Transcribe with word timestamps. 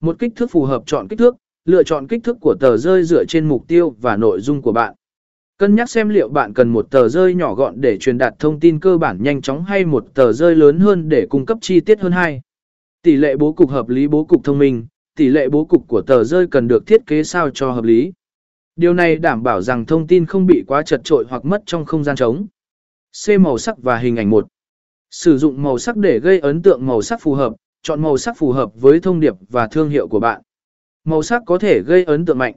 Một 0.00 0.18
kích 0.18 0.32
thước 0.36 0.50
phù 0.50 0.64
hợp 0.64 0.82
chọn 0.86 1.08
kích 1.08 1.18
thước, 1.18 1.36
lựa 1.64 1.82
chọn 1.82 2.06
kích 2.06 2.24
thước 2.24 2.36
của 2.40 2.54
tờ 2.60 2.76
rơi 2.76 3.04
dựa 3.04 3.24
trên 3.24 3.48
mục 3.48 3.68
tiêu 3.68 3.94
và 4.00 4.16
nội 4.16 4.40
dung 4.40 4.62
của 4.62 4.72
bạn. 4.72 4.94
Cân 5.58 5.74
nhắc 5.74 5.90
xem 5.90 6.08
liệu 6.08 6.28
bạn 6.28 6.54
cần 6.54 6.68
một 6.68 6.90
tờ 6.90 7.08
rơi 7.08 7.34
nhỏ 7.34 7.54
gọn 7.54 7.80
để 7.80 7.98
truyền 7.98 8.18
đạt 8.18 8.34
thông 8.38 8.60
tin 8.60 8.80
cơ 8.80 8.98
bản 8.98 9.22
nhanh 9.22 9.42
chóng 9.42 9.64
hay 9.64 9.84
một 9.84 10.06
tờ 10.14 10.32
rơi 10.32 10.54
lớn 10.54 10.80
hơn 10.80 11.08
để 11.08 11.26
cung 11.30 11.46
cấp 11.46 11.58
chi 11.60 11.80
tiết 11.80 12.00
hơn 12.00 12.12
hai. 12.12 12.40
Tỷ 13.02 13.16
lệ 13.16 13.36
bố 13.36 13.52
cục 13.52 13.70
hợp 13.70 13.88
lý 13.88 14.08
bố 14.08 14.24
cục 14.24 14.44
thông 14.44 14.58
minh, 14.58 14.86
tỷ 15.16 15.28
lệ 15.28 15.48
bố 15.48 15.64
cục 15.64 15.88
của 15.88 16.00
tờ 16.00 16.24
rơi 16.24 16.46
cần 16.46 16.68
được 16.68 16.86
thiết 16.86 17.06
kế 17.06 17.24
sao 17.24 17.50
cho 17.50 17.70
hợp 17.70 17.84
lý. 17.84 18.12
Điều 18.76 18.94
này 18.94 19.16
đảm 19.16 19.42
bảo 19.42 19.62
rằng 19.62 19.86
thông 19.86 20.06
tin 20.06 20.26
không 20.26 20.46
bị 20.46 20.64
quá 20.66 20.82
chật 20.82 21.00
trội 21.04 21.24
hoặc 21.28 21.44
mất 21.44 21.62
trong 21.66 21.84
không 21.84 22.04
gian 22.04 22.16
trống. 22.16 22.46
C 23.26 23.40
màu 23.40 23.58
sắc 23.58 23.82
và 23.82 23.98
hình 23.98 24.16
ảnh 24.16 24.30
một, 24.30 24.46
Sử 25.10 25.38
dụng 25.38 25.62
màu 25.62 25.78
sắc 25.78 25.96
để 25.96 26.18
gây 26.18 26.38
ấn 26.38 26.62
tượng 26.62 26.86
màu 26.86 27.02
sắc 27.02 27.22
phù 27.22 27.34
hợp, 27.34 27.52
chọn 27.86 28.02
màu 28.02 28.16
sắc 28.16 28.38
phù 28.38 28.52
hợp 28.52 28.70
với 28.80 29.00
thông 29.00 29.20
điệp 29.20 29.34
và 29.48 29.66
thương 29.66 29.88
hiệu 29.88 30.08
của 30.08 30.20
bạn. 30.20 30.42
Màu 31.04 31.22
sắc 31.22 31.42
có 31.46 31.58
thể 31.58 31.82
gây 31.86 32.04
ấn 32.04 32.24
tượng 32.24 32.38
mạnh. 32.38 32.56